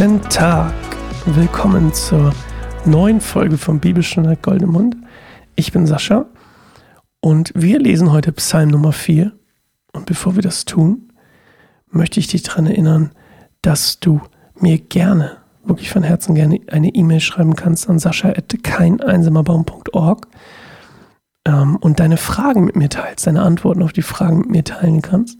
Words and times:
Guten 0.00 0.22
Tag. 0.30 0.72
Willkommen 1.26 1.92
zur 1.92 2.32
neuen 2.86 3.20
Folge 3.20 3.58
vom 3.58 3.80
Bibelstunde 3.80 4.38
Goldemund. 4.40 4.96
Ich 5.56 5.72
bin 5.72 5.86
Sascha 5.86 6.24
und 7.20 7.52
wir 7.54 7.78
lesen 7.78 8.10
heute 8.10 8.32
Psalm 8.32 8.70
Nummer 8.70 8.92
4. 8.92 9.30
Und 9.92 10.06
bevor 10.06 10.36
wir 10.36 10.42
das 10.42 10.64
tun, 10.64 11.12
möchte 11.90 12.18
ich 12.18 12.28
dich 12.28 12.42
daran 12.42 12.64
erinnern, 12.64 13.10
dass 13.60 14.00
du 14.00 14.22
mir 14.58 14.78
gerne, 14.78 15.36
wirklich 15.64 15.90
von 15.90 16.02
Herzen 16.02 16.34
gerne 16.34 16.60
eine 16.70 16.94
E-Mail 16.94 17.20
schreiben 17.20 17.54
kannst 17.54 17.90
an 17.90 17.98
sascha.keineinsamerbaum.org 17.98 20.28
ähm, 21.44 21.76
und 21.76 22.00
deine 22.00 22.16
Fragen 22.16 22.64
mit 22.64 22.74
mir 22.74 22.88
teilst, 22.88 23.26
deine 23.26 23.42
Antworten 23.42 23.82
auf 23.82 23.92
die 23.92 24.00
Fragen 24.00 24.38
mit 24.38 24.48
mir 24.48 24.64
teilen 24.64 25.02
kannst. 25.02 25.38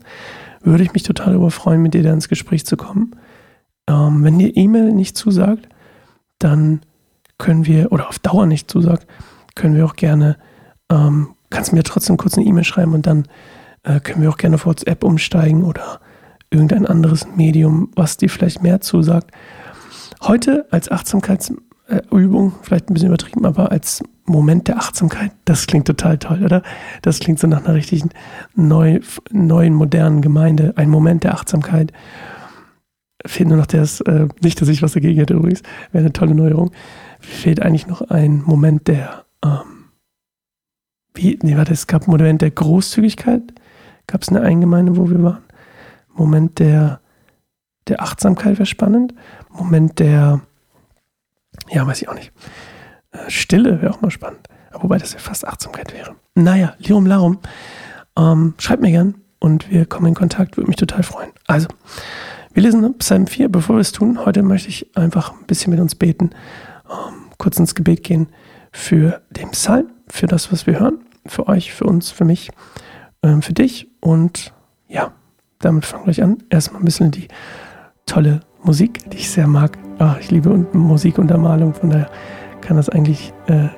Würde 0.61 0.83
ich 0.83 0.93
mich 0.93 1.01
total 1.01 1.33
darüber 1.33 1.49
freuen, 1.49 1.81
mit 1.81 1.95
dir 1.95 2.03
da 2.03 2.13
ins 2.13 2.29
Gespräch 2.29 2.63
zu 2.63 2.77
kommen. 2.77 3.15
Ähm, 3.87 4.23
wenn 4.23 4.39
dir 4.39 4.55
E-Mail 4.55 4.93
nicht 4.93 5.17
zusagt, 5.17 5.67
dann 6.39 6.81
können 7.37 7.65
wir, 7.65 7.91
oder 7.91 8.07
auf 8.07 8.19
Dauer 8.19 8.45
nicht 8.45 8.69
zusagt, 8.69 9.07
können 9.55 9.75
wir 9.75 9.85
auch 9.85 9.95
gerne, 9.95 10.37
ähm, 10.89 11.29
kannst 11.49 11.73
mir 11.73 11.83
trotzdem 11.83 12.17
kurz 12.17 12.37
eine 12.37 12.45
E-Mail 12.45 12.63
schreiben 12.63 12.93
und 12.93 13.07
dann 13.07 13.27
äh, 13.83 13.99
können 13.99 14.21
wir 14.21 14.29
auch 14.29 14.37
gerne 14.37 14.55
auf 14.55 14.65
WhatsApp 14.65 15.03
umsteigen 15.03 15.63
oder 15.63 15.99
irgendein 16.51 16.85
anderes 16.85 17.25
Medium, 17.35 17.91
was 17.95 18.17
dir 18.17 18.29
vielleicht 18.29 18.61
mehr 18.61 18.81
zusagt. 18.81 19.31
Heute 20.21 20.67
als 20.69 20.91
Achtsamkeitsübung, 20.91 22.53
vielleicht 22.61 22.89
ein 22.89 22.93
bisschen 22.93 23.09
übertrieben, 23.09 23.45
aber 23.45 23.71
als 23.71 24.03
Moment 24.25 24.67
der 24.67 24.77
Achtsamkeit, 24.77 25.31
das 25.45 25.65
klingt 25.65 25.87
total 25.87 26.17
toll, 26.17 26.43
oder? 26.43 26.61
Das 27.01 27.19
klingt 27.19 27.39
so 27.39 27.47
nach 27.47 27.65
einer 27.65 27.73
richtigen 27.73 28.09
neu, 28.55 28.99
neuen, 29.31 29.73
modernen 29.73 30.21
Gemeinde, 30.21 30.73
ein 30.75 30.89
Moment 30.89 31.23
der 31.23 31.33
Achtsamkeit 31.33 31.91
fehlt 33.25 33.49
nur 33.49 33.57
noch 33.57 33.65
der, 33.65 33.83
äh, 34.05 34.27
nicht, 34.41 34.61
dass 34.61 34.67
ich 34.67 34.81
was 34.81 34.93
dagegen 34.93 35.19
hätte 35.19 35.33
übrigens, 35.33 35.61
wäre 35.91 36.03
eine 36.03 36.13
tolle 36.13 36.35
Neuerung. 36.35 36.71
Fehlt 37.19 37.61
eigentlich 37.61 37.87
noch 37.87 38.01
ein 38.01 38.41
Moment 38.43 38.87
der, 38.87 39.25
ähm, 39.43 39.89
wie, 41.13 41.37
nee, 41.41 41.57
warte, 41.57 41.73
es 41.73 41.87
gab 41.87 42.03
einen 42.03 42.17
Moment 42.17 42.41
der 42.41 42.51
Großzügigkeit. 42.51 43.41
Gab 44.07 44.21
es 44.21 44.29
eine 44.29 44.41
Eingemeinde, 44.41 44.97
wo 44.97 45.09
wir 45.09 45.21
waren? 45.23 45.43
Moment 46.13 46.59
der, 46.59 46.99
der 47.87 48.01
Achtsamkeit 48.01 48.53
wäre 48.57 48.65
spannend. 48.65 49.13
Moment 49.49 49.99
der, 49.99 50.41
ja, 51.69 51.85
weiß 51.85 52.01
ich 52.01 52.09
auch 52.09 52.15
nicht. 52.15 52.31
Äh, 53.11 53.29
Stille 53.29 53.81
wäre 53.81 53.93
auch 53.93 54.01
mal 54.01 54.11
spannend. 54.11 54.47
Wobei 54.73 54.97
das 54.97 55.13
ja 55.13 55.19
fast 55.19 55.47
Achtsamkeit 55.47 55.93
wäre. 55.93 56.15
Naja, 56.35 56.75
Lirum 56.79 57.05
Larum. 57.05 57.39
Ähm, 58.17 58.53
schreibt 58.57 58.81
mir 58.81 58.91
gern 58.91 59.15
und 59.39 59.69
wir 59.69 59.85
kommen 59.85 60.07
in 60.07 60.13
Kontakt, 60.15 60.57
würde 60.57 60.67
mich 60.67 60.77
total 60.77 61.03
freuen. 61.03 61.31
Also, 61.47 61.67
wir 62.53 62.63
lesen 62.63 62.97
Psalm 62.97 63.27
4. 63.27 63.49
Bevor 63.49 63.77
wir 63.77 63.81
es 63.81 63.91
tun, 63.91 64.25
heute 64.25 64.43
möchte 64.43 64.69
ich 64.69 64.95
einfach 64.95 65.31
ein 65.31 65.45
bisschen 65.45 65.71
mit 65.71 65.79
uns 65.79 65.95
beten, 65.95 66.31
ähm, 66.89 67.29
kurz 67.37 67.57
ins 67.57 67.75
Gebet 67.75 68.03
gehen 68.03 68.27
für 68.71 69.21
den 69.29 69.51
Psalm, 69.51 69.87
für 70.07 70.27
das, 70.27 70.51
was 70.51 70.67
wir 70.67 70.79
hören, 70.79 70.99
für 71.25 71.47
euch, 71.47 71.73
für 71.73 71.85
uns, 71.85 72.11
für 72.11 72.25
mich, 72.25 72.51
ähm, 73.23 73.41
für 73.41 73.53
dich. 73.53 73.89
Und 74.01 74.53
ja, 74.87 75.13
damit 75.59 75.85
fangen 75.85 76.05
wir 76.05 76.23
an. 76.23 76.43
Erstmal 76.49 76.81
ein 76.81 76.85
bisschen 76.85 77.11
die 77.11 77.27
tolle 78.05 78.41
Musik, 78.63 79.09
die 79.11 79.17
ich 79.17 79.31
sehr 79.31 79.47
mag. 79.47 79.77
Ach, 79.99 80.17
ich 80.19 80.29
liebe 80.31 80.49
Musik 80.73 81.17
und 81.17 81.31
Ermalung, 81.31 81.73
von 81.73 81.89
daher 81.89 82.09
kann 82.59 82.77
das 82.77 82.89
eigentlich 82.89 83.33
äh, 83.47 83.69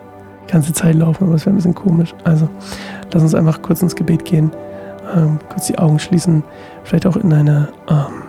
die 0.47 0.51
ganze 0.51 0.73
Zeit 0.73 0.95
laufen, 0.95 1.25
aber 1.25 1.35
es 1.35 1.45
wäre 1.45 1.53
ein 1.53 1.57
bisschen 1.57 1.75
komisch. 1.75 2.13
Also 2.23 2.49
lass 3.13 3.21
uns 3.21 3.35
einfach 3.35 3.61
kurz 3.61 3.81
ins 3.81 3.95
Gebet 3.95 4.25
gehen, 4.25 4.51
ähm, 5.15 5.39
kurz 5.49 5.67
die 5.67 5.77
Augen 5.77 5.99
schließen, 5.99 6.43
vielleicht 6.83 7.05
auch 7.05 7.17
in 7.17 7.31
eine 7.31 7.69
ähm, 7.87 8.22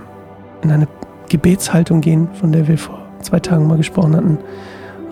in 0.64 0.72
eine 0.72 0.88
Gebetshaltung 1.28 2.00
gehen, 2.00 2.28
von 2.34 2.52
der 2.52 2.66
wir 2.68 2.78
vor 2.78 2.98
zwei 3.20 3.40
Tagen 3.40 3.66
mal 3.66 3.76
gesprochen 3.76 4.16
hatten. 4.16 4.38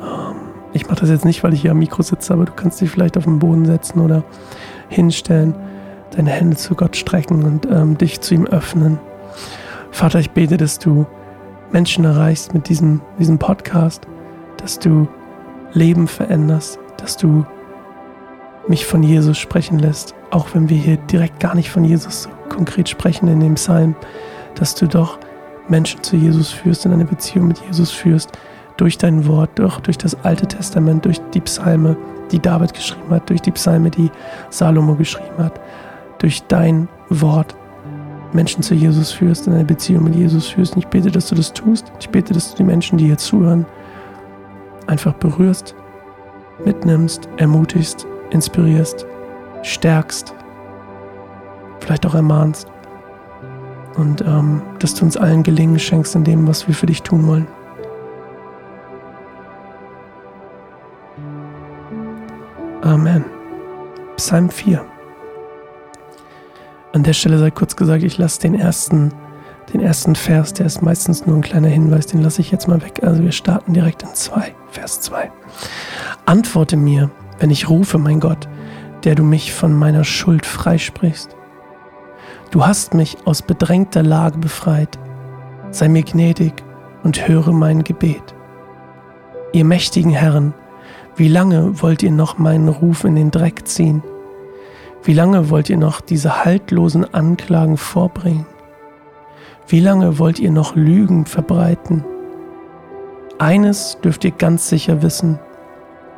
Ähm, 0.00 0.36
ich 0.72 0.86
mache 0.86 1.00
das 1.00 1.10
jetzt 1.10 1.24
nicht, 1.24 1.44
weil 1.44 1.52
ich 1.52 1.62
hier 1.62 1.72
am 1.72 1.78
Mikro 1.78 2.02
sitze, 2.02 2.32
aber 2.32 2.44
du 2.44 2.52
kannst 2.52 2.80
dich 2.80 2.90
vielleicht 2.90 3.16
auf 3.16 3.24
den 3.24 3.38
Boden 3.38 3.66
setzen 3.66 4.00
oder 4.00 4.24
hinstellen, 4.88 5.54
deine 6.16 6.30
Hände 6.30 6.56
zu 6.56 6.74
Gott 6.74 6.96
strecken 6.96 7.44
und 7.44 7.66
ähm, 7.66 7.96
dich 7.98 8.20
zu 8.20 8.34
ihm 8.34 8.46
öffnen. 8.46 8.98
Vater, 9.90 10.18
ich 10.18 10.30
bete, 10.30 10.56
dass 10.56 10.78
du 10.78 11.06
Menschen 11.70 12.04
erreichst 12.04 12.54
mit 12.54 12.68
diesem, 12.68 13.00
diesem 13.18 13.38
Podcast, 13.38 14.06
dass 14.58 14.78
du 14.78 15.08
Leben 15.72 16.06
veränderst, 16.08 16.78
dass 16.98 17.16
du 17.16 17.46
mich 18.68 18.86
von 18.86 19.02
Jesus 19.02 19.38
sprechen 19.38 19.78
lässt, 19.78 20.14
auch 20.30 20.48
wenn 20.54 20.68
wir 20.68 20.76
hier 20.76 20.96
direkt 20.96 21.40
gar 21.40 21.54
nicht 21.54 21.70
von 21.70 21.84
Jesus 21.84 22.24
so 22.24 22.30
konkret 22.48 22.88
sprechen 22.88 23.26
in 23.28 23.40
dem 23.40 23.54
Psalm, 23.54 23.96
dass 24.54 24.74
du 24.74 24.86
doch 24.86 25.18
Menschen 25.68 26.02
zu 26.02 26.16
Jesus 26.16 26.50
führst, 26.50 26.86
in 26.86 26.92
eine 26.92 27.04
Beziehung 27.04 27.48
mit 27.48 27.58
Jesus 27.60 27.90
führst, 27.90 28.30
durch 28.76 28.98
dein 28.98 29.26
Wort, 29.26 29.50
durch, 29.58 29.78
durch 29.78 29.98
das 29.98 30.16
Alte 30.24 30.46
Testament, 30.46 31.04
durch 31.04 31.20
die 31.34 31.40
Psalme, 31.40 31.96
die 32.30 32.38
David 32.38 32.74
geschrieben 32.74 33.10
hat, 33.10 33.28
durch 33.28 33.40
die 33.40 33.50
Psalme, 33.52 33.90
die 33.90 34.10
Salomo 34.50 34.94
geschrieben 34.94 35.38
hat, 35.38 35.60
durch 36.18 36.42
dein 36.44 36.88
Wort 37.10 37.54
Menschen 38.32 38.62
zu 38.62 38.74
Jesus 38.74 39.12
führst, 39.12 39.46
in 39.46 39.52
eine 39.52 39.64
Beziehung 39.64 40.04
mit 40.04 40.14
Jesus 40.14 40.48
führst. 40.48 40.74
Und 40.74 40.80
ich 40.80 40.88
bete, 40.88 41.10
dass 41.10 41.28
du 41.28 41.34
das 41.34 41.52
tust. 41.52 41.92
Ich 42.00 42.08
bete, 42.08 42.32
dass 42.32 42.50
du 42.50 42.56
die 42.56 42.64
Menschen, 42.64 42.96
die 42.96 43.06
hier 43.06 43.18
zuhören, 43.18 43.66
einfach 44.86 45.12
berührst, 45.14 45.74
mitnimmst, 46.64 47.28
ermutigst, 47.36 48.06
inspirierst, 48.30 49.06
stärkst, 49.62 50.34
vielleicht 51.80 52.06
auch 52.06 52.14
ermahnst 52.14 52.71
und 53.96 54.22
ähm, 54.22 54.62
dass 54.78 54.94
du 54.94 55.04
uns 55.04 55.16
allen 55.16 55.42
Gelingen 55.42 55.78
schenkst 55.78 56.14
in 56.14 56.24
dem, 56.24 56.46
was 56.46 56.66
wir 56.68 56.74
für 56.74 56.86
dich 56.86 57.02
tun 57.02 57.26
wollen. 57.26 57.46
Amen. 62.82 63.24
Psalm 64.16 64.50
4. 64.50 64.84
An 66.92 67.02
der 67.02 67.12
Stelle 67.12 67.38
sei 67.38 67.50
kurz 67.50 67.76
gesagt, 67.76 68.02
ich 68.02 68.18
lasse 68.18 68.40
den 68.40 68.54
ersten, 68.54 69.12
den 69.72 69.80
ersten 69.80 70.14
Vers, 70.14 70.52
der 70.52 70.66
ist 70.66 70.82
meistens 70.82 71.26
nur 71.26 71.36
ein 71.36 71.42
kleiner 71.42 71.68
Hinweis, 71.68 72.06
den 72.06 72.22
lasse 72.22 72.40
ich 72.40 72.50
jetzt 72.50 72.68
mal 72.68 72.82
weg. 72.82 73.00
Also 73.02 73.22
wir 73.22 73.32
starten 73.32 73.72
direkt 73.72 74.02
in 74.02 74.12
2, 74.12 74.54
Vers 74.68 75.00
2. 75.00 75.30
Antworte 76.26 76.76
mir, 76.76 77.10
wenn 77.38 77.50
ich 77.50 77.68
rufe, 77.68 77.98
mein 77.98 78.20
Gott, 78.20 78.48
der 79.04 79.14
du 79.14 79.22
mich 79.22 79.52
von 79.52 79.72
meiner 79.72 80.04
Schuld 80.04 80.44
freisprichst. 80.44 81.34
Du 82.52 82.66
hast 82.66 82.92
mich 82.92 83.16
aus 83.24 83.40
bedrängter 83.40 84.02
Lage 84.02 84.36
befreit. 84.36 84.98
Sei 85.70 85.88
mir 85.88 86.02
gnädig 86.02 86.52
und 87.02 87.26
höre 87.26 87.50
mein 87.50 87.82
Gebet. 87.82 88.34
Ihr 89.52 89.64
mächtigen 89.64 90.10
Herren, 90.10 90.52
wie 91.16 91.28
lange 91.28 91.80
wollt 91.80 92.02
ihr 92.02 92.10
noch 92.10 92.36
meinen 92.36 92.68
Ruf 92.68 93.04
in 93.04 93.16
den 93.16 93.30
Dreck 93.30 93.66
ziehen? 93.66 94.02
Wie 95.02 95.14
lange 95.14 95.48
wollt 95.48 95.70
ihr 95.70 95.78
noch 95.78 96.02
diese 96.02 96.44
haltlosen 96.44 97.14
Anklagen 97.14 97.78
vorbringen? 97.78 98.44
Wie 99.66 99.80
lange 99.80 100.18
wollt 100.18 100.38
ihr 100.38 100.50
noch 100.50 100.76
Lügen 100.76 101.24
verbreiten? 101.24 102.04
Eines 103.38 103.96
dürft 104.04 104.24
ihr 104.26 104.30
ganz 104.30 104.68
sicher 104.68 105.00
wissen, 105.00 105.38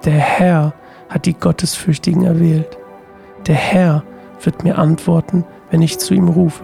der 0.05 0.15
Herr 0.15 0.75
hat 1.09 1.27
die 1.27 1.35
Gottesfürchtigen 1.35 2.25
erwählt. 2.25 2.77
Der 3.47 3.55
Herr 3.55 4.03
wird 4.43 4.65
mir 4.65 4.79
antworten, 4.79 5.45
wenn 5.75 5.83
ich 5.83 5.99
zu 5.99 6.15
ihm 6.15 6.29
rufe. 6.29 6.63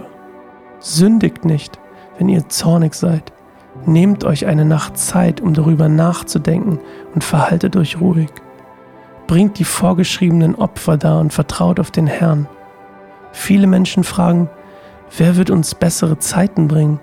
Sündigt 0.78 1.44
nicht, 1.44 1.80
wenn 2.16 2.28
ihr 2.28 2.48
zornig 2.48 2.94
seid. 2.94 3.32
Nehmt 3.84 4.22
euch 4.22 4.46
eine 4.46 4.64
Nacht 4.64 4.96
Zeit, 4.96 5.40
um 5.40 5.52
darüber 5.52 5.88
nachzudenken 5.88 6.78
und 7.12 7.24
verhaltet 7.24 7.74
euch 7.74 8.00
ruhig. 8.00 8.30
Bringt 9.26 9.58
die 9.58 9.64
vorgeschriebenen 9.64 10.54
Opfer 10.54 10.96
dar 10.96 11.18
und 11.18 11.32
vertraut 11.32 11.80
auf 11.80 11.90
den 11.90 12.06
Herrn. 12.06 12.46
Viele 13.32 13.66
Menschen 13.66 14.04
fragen, 14.04 14.48
wer 15.18 15.34
wird 15.34 15.50
uns 15.50 15.74
bessere 15.74 16.20
Zeiten 16.20 16.68
bringen? 16.68 17.00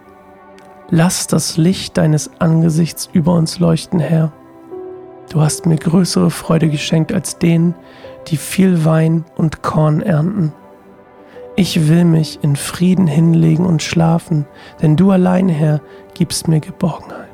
Lass 0.89 1.27
das 1.27 1.57
Licht 1.57 1.97
deines 1.97 2.31
Angesichts 2.39 3.09
über 3.11 3.33
uns 3.33 3.59
leuchten, 3.59 3.99
Herr. 3.99 4.31
Du 5.29 5.41
hast 5.41 5.65
mir 5.65 5.75
größere 5.75 6.31
Freude 6.31 6.69
geschenkt 6.69 7.11
als 7.11 7.37
denen, 7.37 7.75
die 8.27 8.37
viel 8.37 8.85
Wein 8.85 9.25
und 9.35 9.61
Korn 9.61 10.01
ernten. 10.01 10.53
Ich 11.59 11.87
will 11.87 12.05
mich 12.05 12.37
in 12.43 12.55
Frieden 12.55 13.07
hinlegen 13.07 13.65
und 13.65 13.81
schlafen, 13.81 14.45
denn 14.79 14.95
du 14.95 15.09
allein, 15.09 15.49
Herr, 15.49 15.81
gibst 16.13 16.47
mir 16.47 16.59
Geborgenheit. 16.59 17.27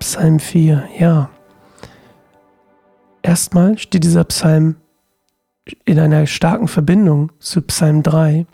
Psalm 0.00 0.40
4, 0.40 0.88
ja. 0.98 1.30
Erstmal 3.22 3.78
steht 3.78 4.02
dieser 4.02 4.24
Psalm 4.24 4.78
in 5.84 6.00
einer 6.00 6.26
starken 6.26 6.66
Verbindung 6.66 7.30
zu 7.38 7.62
Psalm 7.62 8.02
3. 8.02 8.44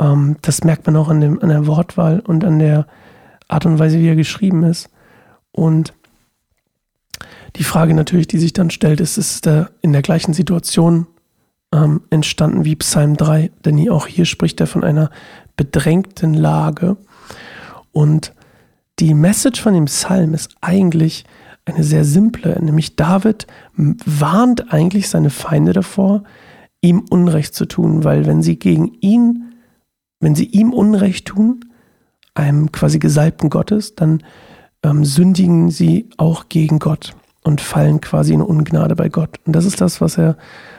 Ähm, 0.00 0.38
das 0.42 0.64
merkt 0.64 0.86
man 0.86 0.96
auch 0.96 1.08
an, 1.08 1.20
dem, 1.20 1.40
an 1.40 1.50
der 1.50 1.68
Wortwahl 1.68 2.18
und 2.18 2.44
an 2.44 2.58
der 2.58 2.88
Art 3.46 3.64
und 3.64 3.78
Weise, 3.78 4.00
wie 4.00 4.08
er 4.08 4.16
geschrieben 4.16 4.64
ist. 4.64 4.90
Und 5.52 5.94
die 7.54 7.64
Frage 7.64 7.94
natürlich, 7.94 8.26
die 8.26 8.38
sich 8.38 8.52
dann 8.52 8.70
stellt, 8.70 8.98
ist, 8.98 9.18
ist 9.18 9.46
er 9.46 9.70
in 9.82 9.92
der 9.92 10.02
gleichen 10.02 10.34
Situation 10.34 11.06
ähm, 11.72 12.02
entstanden 12.10 12.64
wie 12.64 12.76
Psalm 12.76 13.16
3, 13.16 13.50
denn 13.64 13.88
auch 13.90 14.06
hier 14.06 14.24
spricht 14.24 14.60
er 14.60 14.66
von 14.66 14.84
einer 14.84 15.10
bedrängten 15.56 16.34
Lage. 16.34 16.96
Und 17.92 18.32
die 18.98 19.14
Message 19.14 19.60
von 19.60 19.74
dem 19.74 19.86
Psalm 19.86 20.34
ist 20.34 20.54
eigentlich 20.60 21.24
eine 21.64 21.82
sehr 21.82 22.04
simple, 22.04 22.62
nämlich 22.62 22.96
David 22.96 23.46
warnt 23.76 24.72
eigentlich 24.72 25.08
seine 25.08 25.30
Feinde 25.30 25.72
davor, 25.72 26.22
ihm 26.80 27.04
Unrecht 27.10 27.54
zu 27.54 27.66
tun, 27.66 28.04
weil 28.04 28.26
wenn 28.26 28.42
sie 28.42 28.58
gegen 28.58 28.94
ihn, 29.00 29.54
wenn 30.20 30.34
sie 30.34 30.46
ihm 30.46 30.72
Unrecht 30.72 31.26
tun, 31.26 31.64
einem 32.34 32.70
quasi 32.70 32.98
Gesalbten 32.98 33.50
Gottes, 33.50 33.96
dann 33.96 34.22
ähm, 34.82 35.04
sündigen 35.04 35.70
sie 35.70 36.08
auch 36.18 36.48
gegen 36.48 36.78
Gott 36.78 37.16
und 37.46 37.60
fallen 37.60 38.00
quasi 38.00 38.34
in 38.34 38.42
Ungnade 38.42 38.96
bei 38.96 39.08
Gott. 39.08 39.38
Und 39.46 39.54
das 39.54 39.64
ist 39.64 39.80
das, 39.80 40.00
was 40.00 40.18
er, 40.18 40.36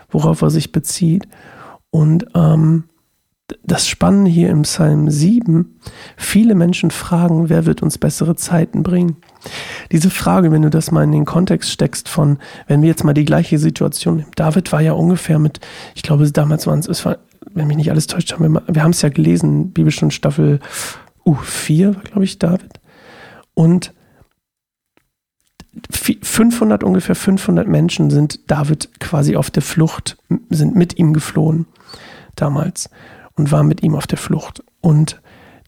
worauf 0.09 0.41
er 0.41 0.49
sich 0.49 0.73
bezieht. 0.73 1.25
Und 1.91 2.25
ähm, 2.35 2.83
das 3.63 3.87
Spannende 3.87 4.29
hier 4.29 4.49
im 4.49 4.63
Psalm 4.63 5.09
7, 5.09 5.79
viele 6.17 6.55
Menschen 6.55 6.91
fragen, 6.91 7.47
wer 7.47 7.65
wird 7.65 7.81
uns 7.81 7.97
bessere 7.97 8.35
Zeiten 8.35 8.83
bringen? 8.83 9.15
Diese 9.93 10.09
Frage, 10.09 10.51
wenn 10.51 10.61
du 10.61 10.69
das 10.69 10.91
mal 10.91 11.05
in 11.05 11.13
den 11.13 11.23
Kontext 11.23 11.71
steckst 11.71 12.09
von, 12.09 12.37
wenn 12.67 12.81
wir 12.81 12.89
jetzt 12.89 13.05
mal 13.05 13.13
die 13.13 13.23
gleiche 13.23 13.59
Situation 13.59 14.17
nehmen. 14.17 14.31
David 14.35 14.73
war 14.73 14.81
ja 14.81 14.91
ungefähr 14.91 15.39
mit, 15.39 15.61
ich 15.95 16.03
glaube, 16.03 16.29
damals 16.29 16.67
waren 16.67 16.79
es, 16.79 17.05
war, 17.05 17.19
wenn 17.53 17.67
mich 17.67 17.77
nicht 17.77 17.91
alles 17.91 18.07
täuscht, 18.07 18.33
haben 18.33 18.53
wir, 18.53 18.61
wir 18.67 18.83
haben 18.83 18.91
es 18.91 19.01
ja 19.01 19.07
gelesen, 19.07 19.71
Bibelstunde 19.71 20.13
Staffel 20.13 20.59
uh, 21.25 21.35
4, 21.35 21.91
glaube 21.91 22.25
ich, 22.25 22.39
David. 22.39 22.81
Und 23.53 23.93
500, 25.91 26.83
ungefähr 26.83 27.15
500 27.15 27.67
Menschen 27.67 28.09
sind 28.09 28.49
David 28.49 28.89
quasi 28.99 29.35
auf 29.35 29.51
der 29.51 29.63
Flucht, 29.63 30.17
sind 30.49 30.75
mit 30.75 30.97
ihm 30.97 31.13
geflohen 31.13 31.65
damals 32.35 32.89
und 33.35 33.51
waren 33.51 33.67
mit 33.67 33.83
ihm 33.83 33.95
auf 33.95 34.07
der 34.07 34.17
Flucht. 34.17 34.63
Und 34.81 35.21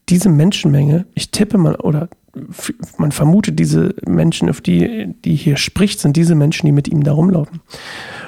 diese 0.09 0.29
Menschenmenge, 0.29 1.05
ich 1.13 1.31
tippe 1.31 1.57
mal, 1.57 1.75
oder 1.75 2.09
man 2.97 3.11
vermutet, 3.11 3.59
diese 3.59 3.95
Menschen, 4.05 4.49
auf 4.49 4.61
die, 4.61 5.13
die 5.25 5.35
hier 5.35 5.57
spricht, 5.57 5.99
sind 5.99 6.15
diese 6.15 6.35
Menschen, 6.35 6.65
die 6.65 6.71
mit 6.71 6.87
ihm 6.87 7.03
da 7.03 7.11
rumlaufen. 7.11 7.61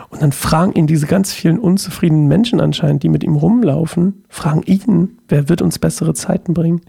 Und 0.10 0.22
dann 0.22 0.32
fragen 0.32 0.74
ihn 0.74 0.88
diese 0.88 1.08
ganz 1.08 1.32
vielen 1.34 1.60
unzufriedenen 1.60 2.28
Menschen 2.28 2.60
anscheinend, 2.60 3.04
die 3.04 3.10
mit 3.10 3.24
ihm 3.24 3.36
rumlaufen, 3.36 4.26
fragen 4.28 4.64
ihn, 4.64 5.18
wer 5.30 5.50
wird 5.50 5.62
uns 5.62 5.80
bessere 5.80 6.14
Zeiten 6.14 6.54
bringen? 6.54 6.82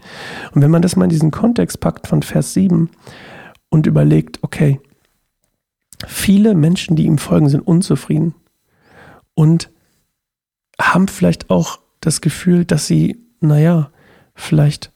Und 0.53 0.61
wenn 0.61 0.71
man 0.71 0.81
das 0.81 0.95
mal 0.95 1.05
in 1.05 1.09
diesen 1.09 1.31
Kontext 1.31 1.79
packt 1.79 2.07
von 2.07 2.21
Vers 2.21 2.53
7 2.53 2.89
und 3.73 3.87
überlegt, 3.87 4.37
okay, 4.43 4.79
viele 6.05 6.53
Menschen, 6.53 6.95
die 6.95 7.07
ihm 7.07 7.17
folgen, 7.17 7.49
sind 7.49 7.61
unzufrieden 7.61 8.35
und 9.33 9.71
haben 10.79 11.07
vielleicht 11.07 11.49
auch 11.49 11.79
das 11.99 12.21
Gefühl, 12.21 12.65
dass 12.65 12.85
sie, 12.85 13.25
naja, 13.39 13.89
vielleicht 14.35 14.91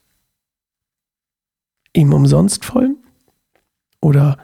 ihm 1.93 2.13
umsonst 2.13 2.65
folgen 2.65 2.97
oder 3.99 4.37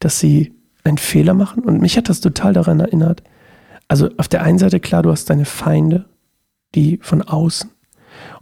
dass 0.00 0.20
sie 0.20 0.54
einen 0.84 0.98
Fehler 0.98 1.32
machen. 1.32 1.64
Und 1.64 1.80
mich 1.80 1.96
hat 1.96 2.10
das 2.10 2.20
total 2.20 2.52
daran 2.52 2.80
erinnert. 2.80 3.22
Also 3.88 4.10
auf 4.18 4.28
der 4.28 4.42
einen 4.42 4.58
Seite, 4.58 4.80
klar, 4.80 5.02
du 5.02 5.10
hast 5.10 5.30
deine 5.30 5.46
Feinde, 5.46 6.10
die 6.74 6.98
von 7.00 7.22
außen. 7.22 7.70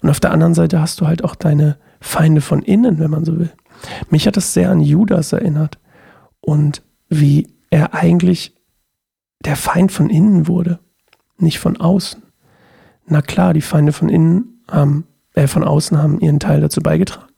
Und 0.01 0.11
auf 0.11 0.19
der 0.19 0.33
anderen 0.33 0.55
Seite 0.55 0.81
hast 0.81 1.01
du 1.01 1.07
halt 1.07 1.23
auch 1.23 1.37
deine 1.37 1.79
Feinde 2.01 2.41
von 2.41 2.63
innen, 2.63 2.99
wenn 2.99 3.13
man 3.13 3.25
so 3.25 3.39
will. 3.39 3.53
Mich 4.11 4.26
hat 4.26 4.37
das 4.37 4.52
sehr 4.52 4.70
an 4.70 4.81
Judas 4.81 5.32
erinnert 5.32 5.78
und 6.40 6.82
wie 7.08 7.49
er 7.70 7.94
eigentlich 7.94 8.55
der 9.44 9.56
Feind 9.56 9.93
von 9.93 10.11
innen 10.11 10.49
wurde, 10.49 10.81
nicht 11.38 11.58
von 11.58 11.76
außen. 11.76 12.23
Na 13.06 13.23
klar, 13.23 13.55
die 13.55 13.61
Feinde 13.61 13.93
von 13.93 14.08
innen 14.08 14.62
haben, 14.70 15.06
äh, 15.34 15.46
von 15.46 15.62
außen 15.62 15.99
haben 15.99 16.20
ihren 16.20 16.40
Teil 16.40 16.61
dazu 16.61 16.81
beigetragen. 16.81 17.32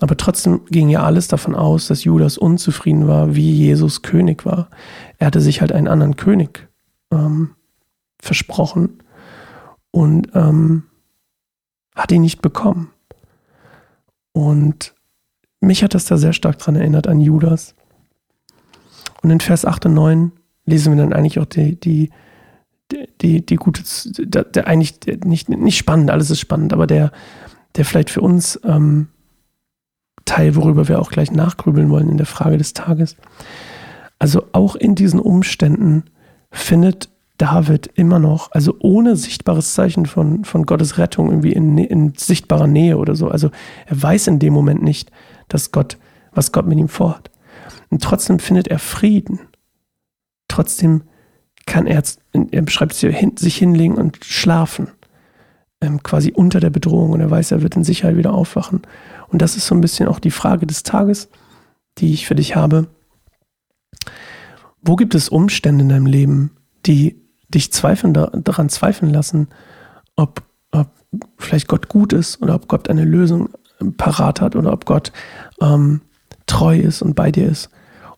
Aber 0.00 0.16
trotzdem 0.16 0.64
ging 0.70 0.88
ja 0.88 1.02
alles 1.02 1.28
davon 1.28 1.54
aus, 1.54 1.88
dass 1.88 2.04
Judas 2.04 2.38
unzufrieden 2.38 3.06
war, 3.06 3.34
wie 3.34 3.52
Jesus 3.52 4.00
König 4.00 4.46
war. 4.46 4.70
Er 5.18 5.26
hatte 5.26 5.42
sich 5.42 5.60
halt 5.60 5.72
einen 5.72 5.88
anderen 5.88 6.16
König 6.16 6.68
ähm, 7.12 7.50
versprochen 8.18 9.02
und 9.90 10.30
ähm, 10.34 10.84
hat 11.94 12.12
ihn 12.12 12.22
nicht 12.22 12.40
bekommen. 12.40 12.90
Und 14.32 14.94
mich 15.60 15.82
hat 15.82 15.94
das 15.94 16.06
da 16.06 16.16
sehr 16.16 16.32
stark 16.32 16.58
daran 16.58 16.76
erinnert 16.76 17.06
an 17.06 17.20
Judas. 17.20 17.74
Und 19.22 19.30
in 19.30 19.40
Vers 19.40 19.64
8 19.64 19.86
und 19.86 19.94
9 19.94 20.32
lesen 20.64 20.96
wir 20.96 21.02
dann 21.02 21.12
eigentlich 21.12 21.38
auch 21.38 21.46
die, 21.46 21.78
die, 21.78 22.10
die, 23.20 23.44
die 23.44 23.56
gute, 23.56 23.82
der, 24.18 24.44
der 24.44 24.66
eigentlich 24.66 24.98
nicht, 25.24 25.48
nicht 25.48 25.76
spannend, 25.76 26.10
alles 26.10 26.30
ist 26.30 26.40
spannend, 26.40 26.72
aber 26.72 26.86
der, 26.86 27.12
der 27.76 27.84
vielleicht 27.84 28.10
für 28.10 28.22
uns 28.22 28.58
ähm, 28.64 29.08
Teil, 30.24 30.56
worüber 30.56 30.88
wir 30.88 31.00
auch 31.00 31.10
gleich 31.10 31.30
nachgrübeln 31.30 31.90
wollen 31.90 32.08
in 32.08 32.16
der 32.16 32.26
Frage 32.26 32.56
des 32.56 32.72
Tages. 32.72 33.16
Also 34.18 34.44
auch 34.52 34.76
in 34.76 34.94
diesen 34.94 35.20
Umständen 35.20 36.04
findet 36.50 37.08
David 37.40 37.90
immer 37.94 38.18
noch, 38.18 38.52
also 38.52 38.76
ohne 38.80 39.16
sichtbares 39.16 39.72
Zeichen 39.72 40.04
von, 40.04 40.44
von 40.44 40.66
Gottes 40.66 40.98
Rettung 40.98 41.30
irgendwie 41.30 41.54
in, 41.54 41.78
in 41.78 42.12
sichtbarer 42.14 42.66
Nähe 42.66 42.98
oder 42.98 43.14
so. 43.16 43.28
Also 43.28 43.50
er 43.86 44.02
weiß 44.02 44.26
in 44.26 44.38
dem 44.38 44.52
Moment 44.52 44.82
nicht, 44.82 45.10
dass 45.48 45.72
Gott, 45.72 45.96
was 46.32 46.52
Gott 46.52 46.66
mit 46.66 46.78
ihm 46.78 46.88
vorhat. 46.88 47.30
Und 47.88 48.02
trotzdem 48.02 48.40
findet 48.40 48.68
er 48.68 48.78
Frieden. 48.78 49.40
Trotzdem 50.48 51.04
kann 51.64 51.86
er, 51.86 52.02
er 52.32 52.62
beschreibt 52.62 52.92
es 52.92 53.00
hier, 53.00 53.32
sich 53.36 53.56
hinlegen 53.56 53.94
und 53.94 54.22
schlafen. 54.22 54.88
Ähm, 55.80 56.02
quasi 56.02 56.32
unter 56.32 56.60
der 56.60 56.68
Bedrohung 56.68 57.12
und 57.12 57.20
er 57.22 57.30
weiß, 57.30 57.52
er 57.52 57.62
wird 57.62 57.74
in 57.74 57.84
Sicherheit 57.84 58.18
wieder 58.18 58.34
aufwachen. 58.34 58.82
Und 59.28 59.40
das 59.40 59.56
ist 59.56 59.66
so 59.66 59.74
ein 59.74 59.80
bisschen 59.80 60.08
auch 60.08 60.18
die 60.18 60.30
Frage 60.30 60.66
des 60.66 60.82
Tages, 60.82 61.30
die 61.96 62.12
ich 62.12 62.26
für 62.26 62.34
dich 62.34 62.54
habe. 62.54 62.88
Wo 64.82 64.96
gibt 64.96 65.14
es 65.14 65.30
Umstände 65.30 65.84
in 65.84 65.88
deinem 65.88 66.04
Leben, 66.04 66.50
die 66.84 67.19
dich 67.54 67.72
zweifeln, 67.72 68.14
daran 68.14 68.68
zweifeln 68.68 69.12
lassen, 69.12 69.48
ob, 70.16 70.42
ob 70.70 70.88
vielleicht 71.38 71.68
Gott 71.68 71.88
gut 71.88 72.12
ist 72.12 72.40
oder 72.42 72.54
ob 72.54 72.68
Gott 72.68 72.88
eine 72.88 73.04
Lösung 73.04 73.50
parat 73.96 74.40
hat 74.40 74.56
oder 74.56 74.72
ob 74.72 74.84
Gott 74.84 75.12
ähm, 75.60 76.02
treu 76.46 76.78
ist 76.78 77.02
und 77.02 77.14
bei 77.14 77.30
dir 77.30 77.48
ist? 77.48 77.70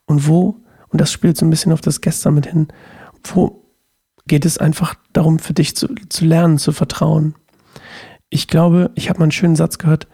Und 0.07 0.27
wo, 0.27 0.57
und 0.89 1.01
das 1.01 1.13
spielt 1.13 1.37
so 1.37 1.47
ein 1.47 1.51
bisschen 1.51 1.73
auf 1.73 1.81
das 1.81 2.01
Gestern 2.01 2.35
mit 2.35 2.47
hin, 2.47 2.69
wo 3.25 3.65
geht 4.27 4.45
es 4.45 4.59
einfach 4.59 4.95
darum, 5.13 5.39
für 5.39 5.55
dich 5.55 5.77
zu, 5.77 5.89
zu 6.09 6.25
lernen, 6.25 6.59
zu 6.59 6.73
vertrauen? 6.73 7.35
Ich 8.31 8.49
glaube, 8.49 8.91
ich 8.95 9.09
habe 9.09 9.19
mal 9.19 9.25
einen 9.25 9.33
schönen 9.33 9.57
Satz 9.57 9.79
gehört, 9.79 10.09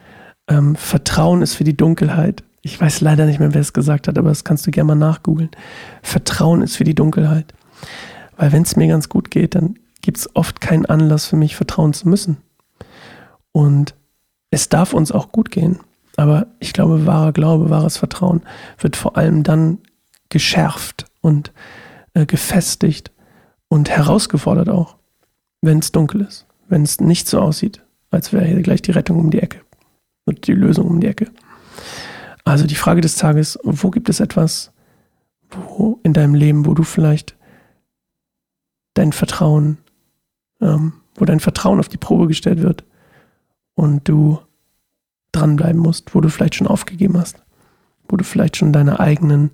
ähm, 0.49 0.77
Vertrauen 0.77 1.43
ist 1.43 1.55
für 1.55 1.65
die 1.65 1.77
Dunkelheit. 1.77 2.43
Ich 2.63 2.81
weiß 2.81 3.01
leider 3.01 3.27
nicht 3.27 3.39
mehr, 3.39 3.55
wer 3.55 3.61
es 3.61 3.73
gesagt 3.73 4.09
hat, 4.09 4.19
aber 4.19 4.31
das 4.31 4.45
kannst 4.45 4.67
du 4.67 4.71
gerne 4.71 4.89
mal 4.89 4.95
nachgoogeln. 4.95 5.51
Vertrauen 6.03 6.63
ist 6.63 6.77
für 6.77 6.85
die 6.85 6.95
Dunkelheit. 6.95 7.55
Weil 8.39 8.53
wenn 8.53 8.63
es 8.63 8.77
mir 8.77 8.87
ganz 8.87 9.09
gut 9.11 9.31
geht, 9.31 9.57
dann 9.57 9.79
gibt 10.01 10.17
es 10.17 10.35
oft 10.35 10.61
keinen 10.61 10.87
Anlass 10.87 11.27
für 11.27 11.37
mich, 11.37 11.57
vertrauen 11.57 11.93
zu 11.93 12.09
müssen. 12.09 12.39
Und 13.53 13.95
es 14.51 14.69
darf 14.69 14.95
uns 14.95 15.13
auch 15.13 15.33
gut 15.33 15.51
gehen. 15.51 15.81
Aber 16.17 16.47
ich 16.61 16.73
glaube, 16.73 17.05
wahrer 17.05 17.33
Glaube, 17.33 17.69
wahres 17.69 17.97
Vertrauen 17.99 18.43
wird 18.79 18.97
vor 18.97 19.17
allem 19.17 19.43
dann 19.43 19.79
geschärft 20.31 21.07
und 21.21 21.53
äh, 22.15 22.27
gefestigt 22.27 23.11
und 23.69 23.91
herausgefordert 23.91 24.69
auch, 24.69 24.97
wenn 25.61 25.81
es 25.81 25.93
dunkel 25.93 26.21
ist, 26.21 26.47
wenn 26.69 26.83
es 26.83 27.01
nicht 27.01 27.29
so 27.29 27.41
aussieht, 27.41 27.83
als 28.11 28.33
wäre 28.33 28.45
hier 28.45 28.63
gleich 28.63 28.83
die 28.83 28.93
Rettung 28.93 29.19
um 29.19 29.31
die 29.31 29.41
Ecke 29.41 29.61
und 30.27 30.47
die 30.47 30.53
Lösung 30.53 30.87
um 30.87 31.01
die 31.01 31.09
Ecke. 31.09 31.31
Also 32.45 32.67
die 32.67 32.77
Frage 32.77 33.01
des 33.01 33.17
Tages, 33.17 33.59
wo 33.65 33.91
gibt 33.91 34.09
es 34.09 34.21
etwas, 34.21 34.73
wo 35.51 35.99
in 36.05 36.13
deinem 36.13 36.35
Leben, 36.35 36.67
wo 36.67 36.75
du 36.75 36.85
vielleicht 36.85 37.38
dein 38.99 39.13
Vertrauen, 39.13 39.79
ähm, 40.61 40.95
wo 41.15 41.25
dein 41.25 41.41
Vertrauen 41.41 41.79
auf 41.79 41.89
die 41.89 41.97
Probe 41.97 42.27
gestellt 42.27 42.63
wird 42.63 42.85
und 43.75 44.09
du 44.09 44.39
dranbleiben 45.33 45.81
musst, 45.81 46.15
wo 46.15 46.21
du 46.21 46.29
vielleicht 46.29 46.57
schon 46.57 46.67
aufgegeben 46.67 47.17
hast, 47.19 47.43
wo 48.09 48.17
du 48.17 48.25
vielleicht 48.25 48.57
schon 48.57 48.73
deine 48.73 48.99
eigenen 48.99 49.51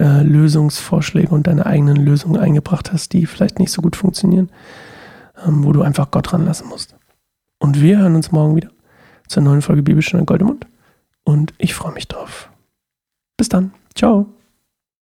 äh, 0.00 0.22
Lösungsvorschläge 0.22 1.34
und 1.34 1.46
deine 1.46 1.66
eigenen 1.66 1.96
Lösungen 1.96 2.40
eingebracht 2.40 2.92
hast, 2.92 3.12
die 3.12 3.26
vielleicht 3.26 3.58
nicht 3.58 3.72
so 3.72 3.82
gut 3.82 3.96
funktionieren, 3.96 4.50
ähm, 5.46 5.64
wo 5.64 5.72
du 5.72 5.82
einfach 5.82 6.10
Gott 6.10 6.32
ranlassen 6.32 6.68
musst. 6.68 6.94
Und 7.58 7.80
wir 7.80 7.98
hören 7.98 8.14
uns 8.14 8.32
morgen 8.32 8.56
wieder 8.56 8.70
zur 9.26 9.42
neuen 9.42 9.62
Folge 9.62 9.82
Bibelstunde 9.82 10.24
Goldemund 10.24 10.66
und 11.24 11.52
ich 11.58 11.74
freue 11.74 11.92
mich 11.92 12.08
drauf. 12.08 12.50
Bis 13.36 13.48
dann. 13.48 13.72
Ciao. 13.94 14.37